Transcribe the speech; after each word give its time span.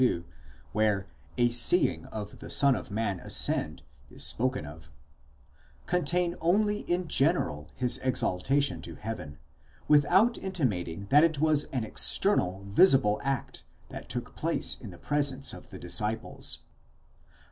62, 0.01 0.25
where 0.71 1.05
a 1.37 1.51
SEEING 1.51 2.07
the 2.39 2.49
Son 2.49 2.75
of 2.75 2.89
Man 2.89 3.19
ascend, 3.19 3.83
θεωρεῖν 4.09 4.17
ἀναβαίνοντα 4.17 4.17
τὸν 4.17 4.17
υἱὸν 4.17 4.17
τοῦ 4.17 4.17
ἀνθρώπου, 4.17 4.17
is 4.17 4.23
spoken 4.23 4.65
of, 4.65 4.91
contain 5.85 6.35
only 6.41 6.79
in 6.79 7.07
general 7.07 7.69
his 7.75 7.99
exaltation 7.99 8.81
to 8.81 8.95
heaven, 8.95 9.37
without 9.87 10.33
inti 10.39 10.67
mating 10.67 11.05
that 11.09 11.23
it 11.23 11.39
was 11.39 11.65
an 11.65 11.83
external, 11.83 12.63
visible 12.63 13.19
fact, 13.19 13.63
that 13.89 14.09
took 14.09 14.35
place 14.35 14.75
in 14.75 14.89
the 14.89 14.97
presence 14.97 15.53
of 15.53 15.69
the 15.69 15.77
disciples. 15.77 16.61